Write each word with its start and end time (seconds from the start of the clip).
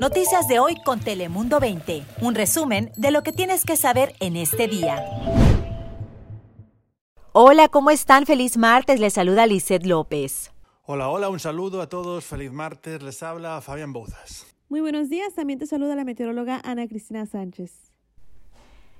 Noticias 0.00 0.46
de 0.46 0.58
hoy 0.58 0.76
con 0.84 1.00
Telemundo 1.00 1.58
20. 1.58 2.04
Un 2.20 2.34
resumen 2.34 2.92
de 2.96 3.10
lo 3.10 3.22
que 3.22 3.32
tienes 3.32 3.64
que 3.64 3.76
saber 3.76 4.14
en 4.20 4.36
este 4.36 4.68
día. 4.68 5.02
Hola, 7.32 7.68
¿cómo 7.68 7.90
están? 7.90 8.26
Feliz 8.26 8.56
martes. 8.56 9.00
Les 9.00 9.14
saluda 9.14 9.46
Lizeth 9.46 9.86
López. 9.86 10.52
Hola, 10.84 11.08
hola, 11.08 11.28
un 11.28 11.40
saludo 11.40 11.80
a 11.80 11.88
todos. 11.88 12.24
Feliz 12.24 12.52
martes. 12.52 13.02
Les 13.02 13.22
habla 13.22 13.60
Fabián 13.60 13.92
Bouzas. 13.92 14.46
Muy 14.68 14.80
buenos 14.80 15.08
días. 15.08 15.34
También 15.34 15.58
te 15.58 15.66
saluda 15.66 15.96
la 15.96 16.04
meteoróloga 16.04 16.60
Ana 16.64 16.86
Cristina 16.86 17.24
Sánchez. 17.24 17.92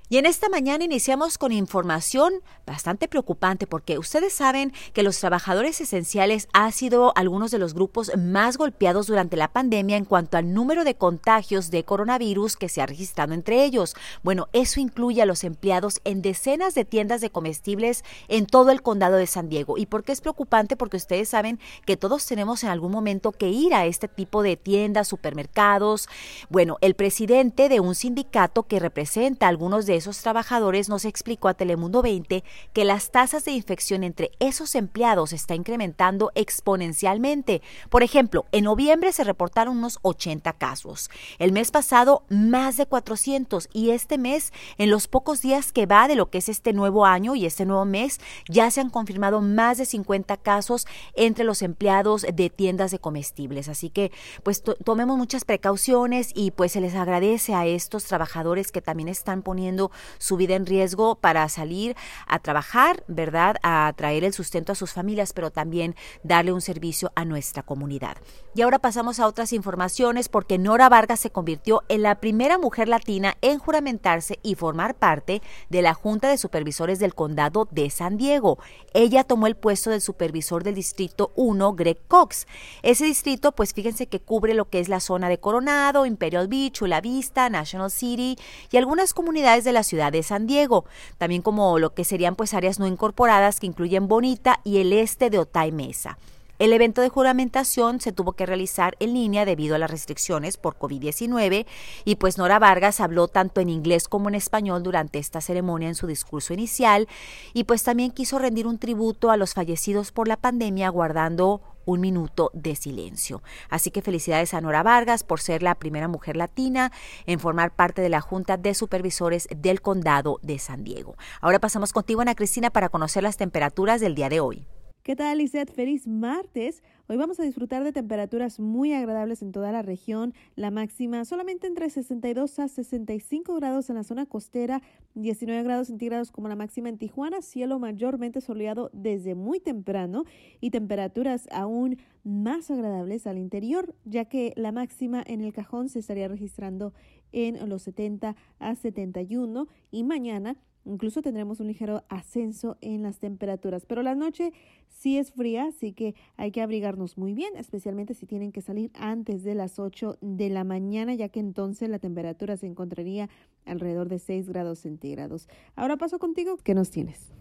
Y 0.09 0.17
en 0.17 0.25
esta 0.25 0.47
mañana 0.47 0.85
iniciamos 0.85 1.37
con 1.37 1.51
información 1.51 2.35
bastante 2.65 3.09
preocupante 3.09 3.67
porque 3.67 3.97
ustedes 3.97 4.31
saben 4.31 4.71
que 4.93 5.03
los 5.03 5.19
trabajadores 5.19 5.81
esenciales 5.81 6.47
han 6.53 6.71
sido 6.71 7.11
algunos 7.17 7.51
de 7.51 7.57
los 7.57 7.73
grupos 7.73 8.13
más 8.17 8.55
golpeados 8.55 9.07
durante 9.07 9.35
la 9.35 9.51
pandemia 9.51 9.97
en 9.97 10.05
cuanto 10.05 10.37
al 10.37 10.53
número 10.53 10.85
de 10.85 10.95
contagios 10.95 11.71
de 11.71 11.83
coronavirus 11.83 12.55
que 12.55 12.69
se 12.69 12.81
ha 12.81 12.85
registrado 12.85 13.33
entre 13.33 13.65
ellos. 13.65 13.95
Bueno, 14.23 14.47
eso 14.53 14.79
incluye 14.79 15.21
a 15.21 15.25
los 15.25 15.43
empleados 15.43 15.99
en 16.05 16.21
decenas 16.21 16.73
de 16.73 16.85
tiendas 16.85 17.19
de 17.19 17.29
comestibles 17.29 18.05
en 18.29 18.45
todo 18.45 18.71
el 18.71 18.81
condado 18.81 19.17
de 19.17 19.27
San 19.27 19.49
Diego. 19.49 19.77
¿Y 19.77 19.87
por 19.87 20.05
qué 20.05 20.13
es 20.13 20.21
preocupante? 20.21 20.77
Porque 20.77 20.95
ustedes 20.95 21.27
saben 21.27 21.59
que 21.85 21.97
todos 21.97 22.25
tenemos 22.25 22.63
en 22.63 22.69
algún 22.69 22.93
momento 22.93 23.33
que 23.33 23.49
ir 23.49 23.73
a 23.73 23.85
este 23.85 24.07
tipo 24.07 24.41
de 24.41 24.55
tiendas, 24.55 25.09
supermercados. 25.09 26.07
Bueno, 26.49 26.77
el 26.79 26.95
presidente 26.95 27.67
de 27.67 27.81
un 27.81 27.93
sindicato 27.93 28.63
que 28.63 28.79
representa 28.79 29.47
a 29.47 29.49
algunos 29.49 29.85
de 29.85 29.96
esos 29.97 30.21
trabajadores 30.21 30.89
nos 30.89 31.05
explicó 31.05 31.47
a 31.47 31.53
Telemundo 31.53 32.01
20 32.01 32.43
que 32.73 32.85
las 32.85 33.11
tasas 33.11 33.45
de 33.45 33.51
infección 33.51 34.03
entre 34.03 34.31
esos 34.39 34.75
empleados 34.75 35.33
está 35.33 35.55
incrementando 35.55 36.31
exponencialmente. 36.35 37.61
Por 37.89 38.03
ejemplo, 38.03 38.45
en 38.51 38.65
noviembre 38.65 39.11
se 39.11 39.23
reportaron 39.23 39.77
unos 39.77 39.99
80 40.01 40.53
casos, 40.53 41.09
el 41.39 41.51
mes 41.51 41.71
pasado 41.71 42.23
más 42.29 42.77
de 42.77 42.85
400 42.85 43.69
y 43.73 43.91
este 43.91 44.17
mes, 44.17 44.53
en 44.77 44.89
los 44.89 45.07
pocos 45.07 45.41
días 45.41 45.71
que 45.71 45.85
va 45.85 46.07
de 46.07 46.15
lo 46.15 46.29
que 46.29 46.39
es 46.39 46.49
este 46.49 46.73
nuevo 46.73 47.05
año 47.05 47.35
y 47.35 47.45
este 47.45 47.65
nuevo 47.65 47.85
mes, 47.85 48.19
ya 48.47 48.71
se 48.71 48.81
han 48.81 48.89
confirmado 48.89 49.41
más 49.41 49.77
de 49.77 49.85
50 49.85 50.37
casos 50.37 50.87
entre 51.15 51.43
los 51.43 51.61
empleados 51.61 52.25
de 52.33 52.49
tiendas 52.49 52.91
de 52.91 52.99
comestibles. 52.99 53.69
Así 53.69 53.89
que, 53.89 54.11
pues 54.43 54.63
tomemos 54.63 55.17
muchas 55.17 55.45
precauciones 55.45 56.31
y 56.33 56.51
pues 56.51 56.71
se 56.71 56.81
les 56.81 56.95
agradece 56.95 57.53
a 57.53 57.65
estos 57.65 58.05
trabajadores 58.05 58.71
que 58.71 58.81
también 58.81 59.09
están 59.09 59.41
poniendo 59.41 59.86
su 60.17 60.37
vida 60.37 60.55
en 60.55 60.65
riesgo 60.65 61.15
para 61.15 61.47
salir 61.49 61.95
a 62.27 62.39
trabajar, 62.39 63.03
¿verdad? 63.07 63.57
A 63.63 63.93
traer 63.95 64.23
el 64.23 64.33
sustento 64.33 64.71
a 64.71 64.75
sus 64.75 64.93
familias, 64.93 65.33
pero 65.33 65.51
también 65.51 65.95
darle 66.23 66.53
un 66.53 66.61
servicio 66.61 67.11
a 67.15 67.25
nuestra 67.25 67.63
comunidad. 67.63 68.17
Y 68.55 68.61
ahora 68.61 68.79
pasamos 68.79 69.19
a 69.19 69.27
otras 69.27 69.53
informaciones 69.53 70.29
porque 70.29 70.57
Nora 70.57 70.89
Vargas 70.89 71.19
se 71.19 71.29
convirtió 71.29 71.83
en 71.89 72.01
la 72.01 72.15
primera 72.15 72.57
mujer 72.57 72.87
latina 72.87 73.37
en 73.41 73.59
juramentarse 73.59 74.39
y 74.41 74.55
formar 74.55 74.95
parte 74.95 75.41
de 75.69 75.81
la 75.81 75.93
Junta 75.93 76.29
de 76.29 76.37
Supervisores 76.37 76.99
del 76.99 77.13
Condado 77.13 77.67
de 77.71 77.89
San 77.89 78.17
Diego. 78.17 78.57
Ella 78.93 79.23
tomó 79.23 79.47
el 79.47 79.55
puesto 79.55 79.91
del 79.91 80.01
supervisor 80.01 80.63
del 80.63 80.75
Distrito 80.75 81.31
1, 81.35 81.73
Greg 81.73 81.99
Cox. 82.07 82.47
Ese 82.81 83.05
distrito, 83.05 83.51
pues 83.51 83.73
fíjense 83.73 84.07
que 84.07 84.19
cubre 84.19 84.53
lo 84.53 84.69
que 84.69 84.79
es 84.79 84.89
la 84.89 84.99
zona 84.99 85.29
de 85.29 85.39
Coronado, 85.39 86.05
Imperial 86.05 86.47
Beach, 86.47 86.81
La 86.81 87.01
Vista, 87.01 87.49
National 87.49 87.91
City 87.91 88.37
y 88.71 88.77
algunas 88.77 89.13
comunidades 89.13 89.63
de 89.63 89.71
la 89.71 89.76
ciudad 89.83 90.11
de 90.11 90.23
San 90.23 90.47
Diego, 90.47 90.85
también 91.17 91.41
como 91.41 91.79
lo 91.79 91.93
que 91.93 92.03
serían 92.03 92.35
pues 92.35 92.53
áreas 92.53 92.79
no 92.79 92.87
incorporadas 92.87 93.59
que 93.59 93.67
incluyen 93.67 94.07
Bonita 94.07 94.59
y 94.63 94.77
el 94.77 94.93
este 94.93 95.29
de 95.29 95.39
Otay 95.39 95.71
Mesa. 95.71 96.17
El 96.59 96.73
evento 96.73 97.01
de 97.01 97.09
juramentación 97.09 98.01
se 98.01 98.11
tuvo 98.11 98.33
que 98.33 98.47
realizar 98.47 98.95
en 98.99 99.13
línea 99.13 99.45
debido 99.45 99.75
a 99.75 99.77
las 99.77 99.91
restricciones 99.91 100.57
por 100.57 100.75
COVID-19 100.79 101.67
y 102.03 102.15
pues 102.15 102.39
Nora 102.39 102.57
Vargas 102.57 102.99
habló 102.99 103.27
tanto 103.27 103.61
en 103.61 103.69
inglés 103.69 104.07
como 104.07 104.27
en 104.27 104.33
español 104.33 104.81
durante 104.81 105.19
esta 105.19 105.39
ceremonia 105.39 105.87
en 105.87 105.95
su 105.95 106.07
discurso 106.07 106.55
inicial 106.55 107.07
y 107.53 107.65
pues 107.65 107.83
también 107.83 108.09
quiso 108.09 108.39
rendir 108.39 108.65
un 108.65 108.79
tributo 108.79 109.29
a 109.29 109.37
los 109.37 109.53
fallecidos 109.53 110.11
por 110.11 110.27
la 110.27 110.37
pandemia 110.37 110.89
guardando 110.89 111.61
un 111.87 112.01
minuto 112.01 112.51
de 112.53 112.75
silencio. 112.75 113.41
Así 113.69 113.89
que 113.89 114.03
felicidades 114.03 114.53
a 114.53 114.61
Nora 114.61 114.83
Vargas 114.83 115.23
por 115.23 115.39
ser 115.39 115.63
la 115.63 115.73
primera 115.73 116.07
mujer 116.07 116.37
latina 116.37 116.91
en 117.25 117.39
formar 117.39 117.75
parte 117.75 118.03
de 118.03 118.09
la 118.09 118.21
Junta 118.21 118.57
de 118.57 118.75
Supervisores 118.75 119.47
del 119.55 119.81
Condado 119.81 120.37
de 120.43 120.59
San 120.59 120.83
Diego. 120.83 121.15
Ahora 121.41 121.59
pasamos 121.59 121.93
contigo, 121.93 122.21
Ana 122.21 122.35
Cristina, 122.35 122.69
para 122.69 122.89
conocer 122.89 123.23
las 123.23 123.37
temperaturas 123.37 124.01
del 124.01 124.13
día 124.13 124.29
de 124.29 124.41
hoy. 124.41 124.67
¿Qué 125.01 125.15
tal, 125.15 125.37
Lizeth? 125.37 125.73
Feliz 125.73 126.05
martes. 126.05 126.83
Hoy 127.09 127.15
vamos 127.15 127.39
a 127.39 127.43
disfrutar 127.43 127.85
de 127.85 127.93
temperaturas 127.93 128.59
muy 128.59 128.91
agradables 128.91 129.41
en 129.41 129.53
toda 129.53 129.71
la 129.71 129.81
región. 129.81 130.33
La 130.57 130.71
máxima 130.71 131.23
solamente 131.23 131.65
entre 131.65 131.89
62 131.89 132.59
a 132.59 132.67
65 132.67 133.55
grados 133.55 133.89
en 133.89 133.95
la 133.95 134.03
zona 134.03 134.25
costera, 134.25 134.81
19 135.13 135.63
grados 135.63 135.87
centígrados 135.87 136.33
como 136.33 136.49
la 136.49 136.57
máxima 136.57 136.89
en 136.89 136.97
Tijuana, 136.97 137.41
cielo 137.41 137.79
mayormente 137.79 138.41
soleado 138.41 138.89
desde 138.91 139.35
muy 139.35 139.61
temprano 139.61 140.25
y 140.59 140.69
temperaturas 140.69 141.47
aún 141.53 141.97
más 142.25 142.69
agradables 142.71 143.25
al 143.25 143.37
interior, 143.37 143.95
ya 144.03 144.25
que 144.25 144.51
la 144.57 144.73
máxima 144.73 145.23
en 145.25 145.39
el 145.39 145.53
cajón 145.53 145.87
se 145.87 145.99
estaría 145.99 146.27
registrando 146.27 146.93
en 147.31 147.69
los 147.69 147.83
70 147.83 148.35
a 148.59 148.75
71 148.75 149.69
y 149.91 150.03
mañana 150.03 150.57
Incluso 150.87 151.21
tendremos 151.21 151.59
un 151.59 151.67
ligero 151.67 152.05
ascenso 152.07 152.77
en 152.79 153.03
las 153.03 153.19
temperaturas, 153.19 153.85
pero 153.85 154.03
la 154.03 154.15
noche 154.15 154.53
sí 154.87 155.17
es 155.17 155.33
fría, 155.33 155.65
así 155.65 155.91
que 155.91 156.15
hay 156.37 156.51
que 156.51 156.61
abrigarnos 156.61 156.96
muy 156.97 157.33
bien, 157.33 157.55
especialmente 157.55 158.13
si 158.13 158.25
tienen 158.25 158.51
que 158.51 158.61
salir 158.61 158.91
antes 158.95 159.43
de 159.43 159.55
las 159.55 159.79
8 159.79 160.17
de 160.21 160.49
la 160.49 160.63
mañana, 160.63 161.13
ya 161.13 161.29
que 161.29 161.39
entonces 161.39 161.89
la 161.89 161.99
temperatura 161.99 162.57
se 162.57 162.65
encontraría 162.65 163.29
alrededor 163.65 164.09
de 164.09 164.19
6 164.19 164.49
grados 164.49 164.79
centígrados. 164.79 165.47
Ahora 165.75 165.97
paso 165.97 166.17
contigo, 166.17 166.57
¿qué 166.57 166.73
nos 166.73 166.89
tienes? 166.89 167.31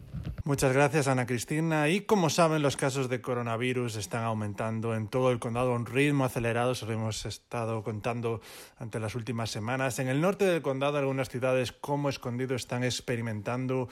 Muchas 0.47 0.72
gracias, 0.72 1.09
Ana 1.09 1.27
Cristina. 1.27 1.88
Y 1.88 2.03
como 2.03 2.31
saben, 2.31 2.62
los 2.62 2.77
casos 2.77 3.09
de 3.09 3.21
coronavirus 3.21 3.97
están 3.97 4.22
aumentando 4.22 4.94
en 4.94 5.09
todo 5.09 5.32
el 5.32 5.41
condado 5.41 5.72
a 5.72 5.75
un 5.75 5.87
ritmo 5.87 6.25
acelerado, 6.25 6.77
se 6.77 6.87
lo 6.87 6.93
hemos 6.93 7.27
estado 7.27 7.82
contando 7.82 8.41
ante 8.78 9.00
las 9.00 9.16
últimas 9.16 9.50
semanas. 9.50 9.99
En 9.99 10.06
el 10.06 10.21
norte 10.21 10.44
del 10.44 10.62
condado, 10.62 10.99
algunas 10.99 11.31
ciudades 11.31 11.72
como 11.72 12.09
Escondido 12.09 12.54
están 12.54 12.84
experimentando 12.84 13.88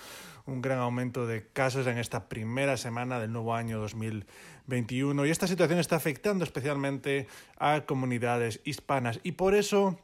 un 0.47 0.63
gran 0.63 0.79
aumento 0.79 1.27
de 1.27 1.49
casos 1.49 1.89
en 1.89 1.99
esta 1.99 2.29
primera 2.29 2.77
semana 2.77 3.19
del 3.19 3.33
nuevo 3.33 3.53
año 3.57 3.81
2021. 3.81 5.27
Y 5.27 5.31
esta 5.31 5.49
situación 5.49 5.81
está 5.81 5.97
afectando 5.97 6.45
especialmente 6.45 7.27
a 7.59 7.81
comunidades 7.81 8.61
hispanas. 8.65 9.19
Y 9.25 9.33
por 9.33 9.57
eso 9.57 9.99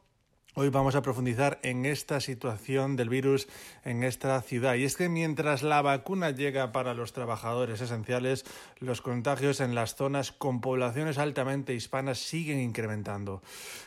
Hoy 0.56 0.68
vamos 0.68 0.96
a 0.96 1.02
profundizar 1.02 1.60
en 1.62 1.86
esta 1.86 2.18
situación 2.18 2.96
del 2.96 3.08
virus 3.08 3.46
en 3.84 4.02
esta 4.02 4.42
ciudad. 4.42 4.74
Y 4.74 4.82
es 4.82 4.96
que 4.96 5.08
mientras 5.08 5.62
la 5.62 5.80
vacuna 5.80 6.30
llega 6.30 6.72
para 6.72 6.92
los 6.92 7.12
trabajadores 7.12 7.80
esenciales, 7.80 8.44
los 8.80 9.00
contagios 9.00 9.60
en 9.60 9.76
las 9.76 9.94
zonas 9.94 10.32
con 10.32 10.60
poblaciones 10.60 11.18
altamente 11.18 11.72
hispanas 11.72 12.18
siguen 12.18 12.58
incrementando. 12.58 13.42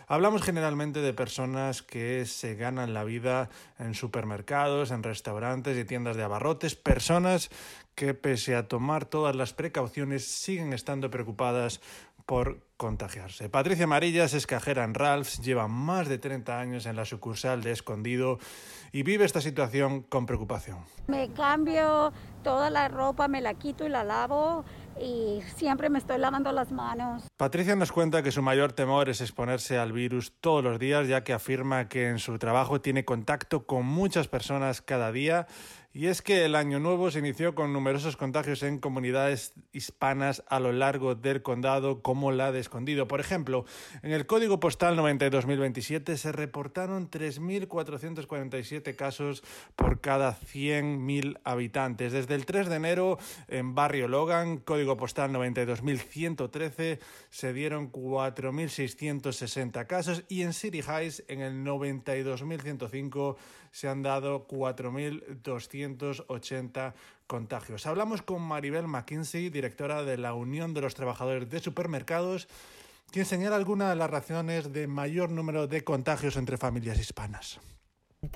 Hablamos 0.07 0.41
generalmente 0.41 1.02
de 1.02 1.13
personas 1.13 1.81
que 1.81 2.25
se 2.25 2.56
ganan 2.56 2.94
la 2.94 3.03
vida 3.03 3.50
en 3.78 3.94
supermercados, 3.94 4.91
en 4.91 5.03
restaurantes 5.03 5.78
y 5.78 5.84
tiendas 5.84 6.16
de 6.16 6.23
abarrotes, 6.23 6.75
personas 6.75 7.50
que 7.96 8.13
pese 8.13 8.56
a 8.56 8.68
tomar 8.68 9.06
todas 9.06 9.35
las 9.35 9.53
precauciones 9.53 10.25
siguen 10.25 10.73
estando 10.73 11.12
preocupadas 11.12 11.81
por 12.25 12.61
contagiarse. 12.78 13.50
Patricia 13.50 13.85
Amarillas 13.85 14.34
es 14.34 14.45
cajera 14.45 14.84
en 14.84 14.94
Ralphs, 14.94 15.41
lleva 15.41 15.67
más 15.67 16.09
de 16.09 16.17
30 16.17 16.59
años 16.59 16.85
en 16.85 16.95
la 16.95 17.06
sucursal 17.06 17.63
de 17.63 17.72
Escondido 17.72 18.39
y 18.91 19.03
vive 19.03 19.25
esta 19.25 19.41
situación 19.41 20.01
con 20.01 20.25
preocupación. 20.25 20.79
Me 21.07 21.31
cambio 21.31 22.11
toda 22.44 22.69
la 22.69 22.88
ropa, 22.89 23.28
me 23.28 23.41
la 23.41 23.53
quito 23.53 23.85
y 23.85 23.89
la 23.89 24.03
lavo 24.03 24.66
y 25.00 25.41
siempre 25.56 25.89
me 25.89 25.97
estoy 25.97 26.17
lavando 26.17 26.51
las 26.51 26.72
manos. 26.72 27.23
Patricia 27.38 27.75
nos 27.75 27.91
cuenta 27.91 28.22
que 28.22 28.31
su 28.31 28.41
mayor 28.41 28.73
temor 28.73 29.09
es 29.09 29.22
exponerse 29.22 29.78
al 29.78 29.91
virus 29.91 30.34
todos 30.40 30.63
los 30.63 30.78
días, 30.78 31.07
ya 31.07 31.23
que 31.23 31.34
afirma 31.34 31.87
que 31.87 32.09
en 32.09 32.19
su 32.19 32.37
trabajo 32.37 32.81
tiene 32.81 33.05
contacto 33.05 33.66
con 33.66 33.85
muchas 33.85 34.28
personas 34.28 34.81
cada 34.81 35.11
día 35.11 35.47
y 35.95 36.07
es 36.07 36.23
que 36.23 36.43
el 36.43 36.55
año 36.55 36.79
nuevo 36.79 37.11
se 37.11 37.19
inició 37.19 37.53
con 37.53 37.72
numerosos 37.72 38.17
contagios 38.17 38.63
en 38.63 38.79
comunidades 38.79 39.53
hispanas 39.73 40.43
a 40.47 40.59
lo 40.59 40.72
largo 40.72 41.13
del 41.13 41.43
condado, 41.43 42.01
como 42.01 42.31
la 42.31 42.51
de 42.51 42.61
Escondido. 42.61 43.07
Por 43.07 43.19
ejemplo, 43.19 43.66
en 44.01 44.11
el 44.11 44.25
código 44.25 44.59
postal 44.59 44.97
92.027 44.97 46.16
se 46.16 46.31
reportaron 46.31 47.11
3.447 47.11 48.95
casos 48.95 49.43
por 49.75 50.01
cada 50.01 50.35
100.000 50.35 51.40
habitantes. 51.43 52.11
Desde 52.11 52.34
el 52.34 52.47
3 52.47 52.69
de 52.69 52.75
enero, 52.75 53.19
en 53.47 53.75
Barrio 53.75 54.07
Logan, 54.07 54.57
código 54.57 54.97
postal 54.97 55.31
92.113, 55.31 56.97
se 57.29 57.53
dieron 57.53 57.91
4.660 57.91 59.85
casos 59.85 60.23
y 60.28 60.41
en 60.41 60.53
City 60.53 60.81
Heights, 60.81 61.23
en 61.28 61.41
el 61.41 61.63
92.105, 61.63 63.35
se 63.73 63.87
han 63.87 64.03
dado 64.03 64.47
4.280 65.88 66.94
contagios. 67.28 67.85
Hablamos 67.85 68.22
con 68.22 68.41
Maribel 68.41 68.88
McKinsey, 68.88 69.50
directora 69.50 70.03
de 70.03 70.18
la 70.18 70.34
Unión 70.34 70.74
de 70.74 70.82
los 70.82 70.96
Trabajadores 70.96 71.50
de 71.50 71.59
Supermercados, 71.59 72.47
quien 73.12 73.26
señala 73.26 73.56
algunas 73.56 73.90
de 73.90 73.96
las 73.96 74.09
razones 74.09 74.74
de 74.74 74.88
mayor 74.88 75.30
número 75.30 75.68
de 75.68 75.84
contagios 75.84 76.38
entre 76.38 76.58
familias 76.58 77.00
hispanas. 77.00 77.59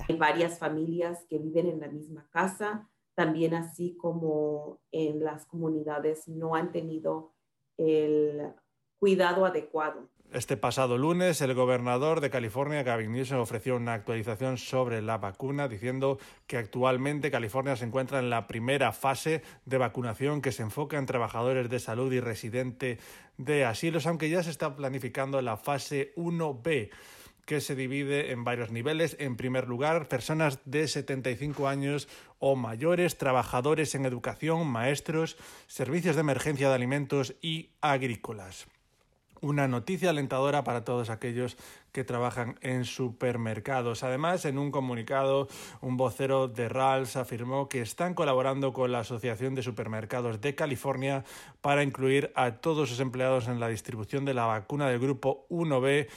Hay 0.08 0.16
varias 0.16 0.58
familias 0.58 1.24
que 1.28 1.38
viven 1.38 1.66
en 1.66 1.80
la 1.80 1.88
misma 1.88 2.28
casa, 2.30 2.88
también 3.14 3.54
así 3.54 3.96
como 3.96 4.80
en 4.92 5.24
las 5.24 5.46
comunidades 5.46 6.28
no 6.28 6.54
han 6.54 6.70
tenido 6.70 7.32
el 7.76 8.52
cuidado 8.98 9.46
adecuado. 9.46 10.08
Este 10.30 10.58
pasado 10.58 10.98
lunes, 10.98 11.40
el 11.40 11.54
gobernador 11.54 12.20
de 12.20 12.28
California, 12.28 12.82
Gavin 12.82 13.12
Newsom, 13.12 13.38
ofreció 13.38 13.76
una 13.76 13.94
actualización 13.94 14.58
sobre 14.58 15.00
la 15.00 15.16
vacuna, 15.16 15.68
diciendo 15.68 16.18
que 16.46 16.58
actualmente 16.58 17.30
California 17.30 17.76
se 17.76 17.86
encuentra 17.86 18.18
en 18.18 18.28
la 18.28 18.46
primera 18.46 18.92
fase 18.92 19.42
de 19.64 19.78
vacunación 19.78 20.42
que 20.42 20.52
se 20.52 20.62
enfoca 20.62 20.98
en 20.98 21.06
trabajadores 21.06 21.70
de 21.70 21.80
salud 21.80 22.12
y 22.12 22.20
residentes 22.20 22.98
de 23.38 23.64
asilos, 23.64 24.06
aunque 24.06 24.28
ya 24.28 24.42
se 24.42 24.50
está 24.50 24.76
planificando 24.76 25.40
la 25.40 25.56
fase 25.56 26.12
1B 26.16 26.90
que 27.46 27.62
se 27.62 27.74
divide 27.74 28.30
en 28.30 28.44
varios 28.44 28.70
niveles. 28.70 29.16
En 29.18 29.38
primer 29.38 29.66
lugar, 29.66 30.08
personas 30.08 30.58
de 30.66 30.86
75 30.88 31.68
años 31.68 32.06
o 32.38 32.54
mayores, 32.54 33.16
trabajadores 33.16 33.94
en 33.94 34.04
educación, 34.04 34.66
maestros, 34.66 35.38
servicios 35.68 36.16
de 36.16 36.20
emergencia 36.20 36.68
de 36.68 36.74
alimentos 36.74 37.34
y 37.40 37.70
agrícolas 37.80 38.68
una 39.40 39.68
noticia 39.68 40.10
alentadora 40.10 40.64
para 40.64 40.84
todos 40.84 41.10
aquellos 41.10 41.56
que 41.92 42.04
trabajan 42.04 42.58
en 42.60 42.84
supermercados. 42.84 44.02
Además, 44.02 44.44
en 44.44 44.58
un 44.58 44.70
comunicado, 44.70 45.48
un 45.80 45.96
vocero 45.96 46.48
de 46.48 46.68
RALS 46.68 47.16
afirmó 47.16 47.68
que 47.68 47.80
están 47.80 48.14
colaborando 48.14 48.72
con 48.72 48.92
la 48.92 49.00
Asociación 49.00 49.54
de 49.54 49.62
Supermercados 49.62 50.40
de 50.40 50.54
California 50.54 51.24
para 51.60 51.82
incluir 51.82 52.30
a 52.34 52.52
todos 52.52 52.88
sus 52.88 53.00
empleados 53.00 53.48
en 53.48 53.60
la 53.60 53.68
distribución 53.68 54.24
de 54.24 54.34
la 54.34 54.46
vacuna 54.46 54.88
del 54.88 54.98
grupo 55.00 55.46
1B 55.50 56.08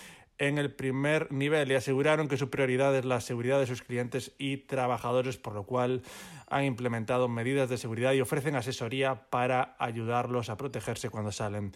en 0.42 0.58
el 0.58 0.74
primer 0.74 1.32
nivel 1.32 1.72
y 1.72 1.76
aseguraron 1.76 2.28
que 2.28 2.36
su 2.36 2.50
prioridad 2.50 2.96
es 2.98 3.06
la 3.06 3.22
seguridad 3.22 3.60
de 3.60 3.68
sus 3.68 3.84
clientes 3.84 4.32
y 4.40 4.58
trabajadores, 4.58 5.38
por 5.38 5.54
lo 5.54 5.68
cual 5.68 6.02
han 6.50 6.66
implementado 6.66 7.28
medidas 7.28 7.70
de 7.70 7.78
seguridad 7.78 8.14
y 8.14 8.22
ofrecen 8.22 8.56
asesoría 8.56 9.30
para 9.30 9.76
ayudarlos 9.78 10.50
a 10.50 10.58
protegerse 10.58 11.12
cuando 11.12 11.32
salen 11.32 11.74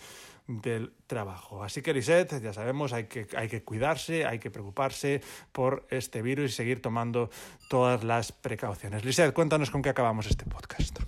del 0.47 0.94
trabajo. 1.06 1.63
Así 1.63 1.83
que, 1.83 1.94
Lisette, 1.94 2.41
ya 2.41 2.53
sabemos, 2.53 2.91
hay 2.91 3.03
que, 3.03 3.27
hay 3.38 3.50
que 3.50 3.62
cuidarse, 3.62 4.25
hay 4.25 4.39
que 4.39 4.50
preocuparse 4.50 5.21
por 5.51 5.85
este 5.91 6.23
virus 6.23 6.50
y 6.50 6.53
seguir 6.56 6.81
tomando 6.81 7.29
todas 7.69 8.03
las 8.03 8.31
precauciones. 8.31 9.06
Lisette, 9.06 9.31
cuéntanos 9.31 9.69
con 9.69 9.83
qué 9.83 9.89
acabamos 9.89 10.25
este 10.25 10.45
podcast. 10.45 11.05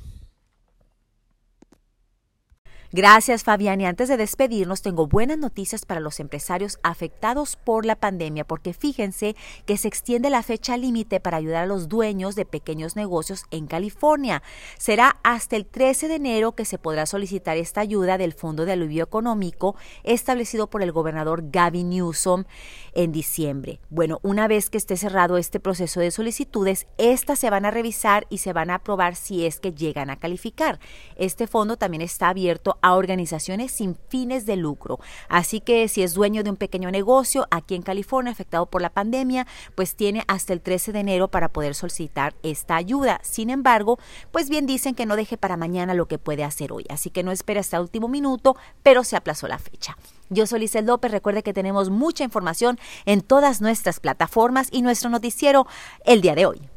Gracias, 2.93 3.43
Fabián. 3.43 3.81
Y 3.81 3.85
antes 3.85 4.07
de 4.07 4.15
despedirnos, 4.15 4.81
tengo 4.81 5.07
buenas 5.07 5.37
noticias 5.37 5.85
para 5.85 5.99
los 5.99 6.21
empresarios 6.21 6.79
afectados 6.83 7.57
por 7.57 7.85
la 7.85 7.97
pandemia, 7.97 8.45
porque 8.45 8.73
fíjense 8.73 9.35
que 9.65 9.75
se 9.77 9.89
extiende 9.89 10.29
la 10.29 10.41
fecha 10.41 10.77
límite 10.77 11.19
para 11.19 11.37
ayudar 11.37 11.63
a 11.63 11.67
los 11.67 11.89
dueños 11.89 12.35
de 12.35 12.45
pequeños 12.45 12.95
negocios 12.95 13.45
en 13.51 13.67
California. 13.67 14.41
Será 14.77 15.19
hasta 15.23 15.57
el 15.57 15.65
13 15.65 16.07
de 16.07 16.15
enero 16.15 16.53
que 16.53 16.63
se 16.63 16.77
podrá 16.77 17.05
solicitar 17.05 17.57
esta 17.57 17.81
ayuda 17.81 18.17
del 18.17 18.33
Fondo 18.33 18.65
de 18.65 18.71
Alivio 18.71 19.03
Económico 19.03 19.75
establecido 20.03 20.69
por 20.69 20.81
el 20.81 20.93
gobernador 20.93 21.43
Gavin 21.51 21.89
Newsom 21.89 22.45
en 22.93 23.11
diciembre. 23.11 23.81
Bueno, 23.89 24.19
una 24.23 24.47
vez 24.47 24.69
que 24.69 24.77
esté 24.77 24.95
cerrado 24.95 25.37
este 25.37 25.59
proceso 25.59 25.99
de 25.99 26.11
solicitudes, 26.11 26.87
estas 26.97 27.39
se 27.39 27.49
van 27.49 27.65
a 27.65 27.71
revisar 27.71 28.27
y 28.29 28.37
se 28.39 28.53
van 28.53 28.69
a 28.69 28.75
aprobar 28.75 29.15
si 29.15 29.45
es 29.45 29.59
que 29.59 29.73
llegan 29.73 30.09
a 30.09 30.19
calificar. 30.19 30.79
Este 31.17 31.47
fondo 31.47 31.77
también 31.77 32.01
está 32.01 32.29
abierto 32.29 32.76
a 32.81 32.95
organizaciones 32.95 33.71
sin 33.71 33.95
fines 34.09 34.45
de 34.45 34.55
lucro. 34.55 34.99
Así 35.29 35.59
que 35.59 35.87
si 35.87 36.03
es 36.03 36.13
dueño 36.13 36.43
de 36.43 36.49
un 36.49 36.55
pequeño 36.55 36.91
negocio 36.91 37.47
aquí 37.51 37.75
en 37.75 37.81
California 37.81 38.31
afectado 38.31 38.65
por 38.65 38.81
la 38.81 38.89
pandemia, 38.89 39.47
pues 39.75 39.95
tiene 39.95 40.23
hasta 40.27 40.53
el 40.53 40.61
13 40.61 40.91
de 40.91 40.99
enero 40.99 41.27
para 41.29 41.49
poder 41.49 41.75
solicitar 41.75 42.35
esta 42.43 42.75
ayuda. 42.75 43.19
Sin 43.23 43.49
embargo, 43.49 43.99
pues 44.31 44.49
bien 44.49 44.65
dicen 44.65 44.95
que 44.95 45.05
no 45.05 45.15
deje 45.15 45.37
para 45.37 45.57
mañana 45.57 45.93
lo 45.93 46.07
que 46.07 46.17
puede 46.17 46.43
hacer 46.43 46.71
hoy. 46.71 46.85
Así 46.89 47.09
que 47.09 47.23
no 47.23 47.31
espera 47.31 47.59
hasta 47.59 47.77
el 47.77 47.83
último 47.83 48.07
minuto, 48.07 48.55
pero 48.83 49.03
se 49.03 49.15
aplazó 49.15 49.47
la 49.47 49.59
fecha. 49.59 49.97
Yo 50.29 50.45
soy 50.45 50.59
Lizel 50.59 50.85
López. 50.85 51.11
Recuerde 51.11 51.43
que 51.43 51.53
tenemos 51.53 51.89
mucha 51.89 52.23
información 52.23 52.79
en 53.05 53.21
todas 53.21 53.61
nuestras 53.61 53.99
plataformas 53.99 54.67
y 54.71 54.81
nuestro 54.81 55.09
noticiero 55.09 55.67
el 56.05 56.21
día 56.21 56.35
de 56.35 56.45
hoy. 56.45 56.76